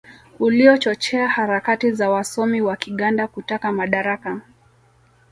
uliochochea 0.39 1.27
harakati 1.27 1.91
za 1.91 2.09
wasomi 2.09 2.61
wa 2.61 2.75
Kiganda 2.77 3.27
kutaka 3.27 3.71
madaraka 3.71 4.41